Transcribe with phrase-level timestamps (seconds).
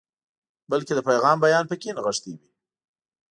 [0.71, 2.45] بلکې د پیغام بیان پکې نغښتی وي.